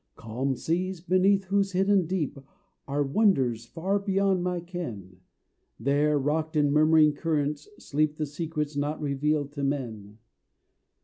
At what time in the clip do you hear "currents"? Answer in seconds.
7.13-7.69